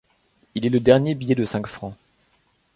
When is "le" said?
0.69-0.79